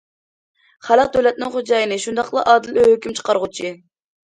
خەلق 0.87 1.11
دۆلەتنىڭ 1.17 1.51
خوجايىنى، 1.57 2.01
شۇنداقلا 2.07 2.47
ئادىل 2.55 2.83
ھۆكۈم 2.87 3.17
چىقارغۇچى. 3.23 3.79